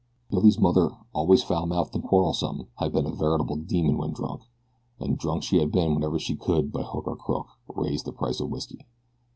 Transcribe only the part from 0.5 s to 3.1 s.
mother, always foul mouthed and quarrelsome, had been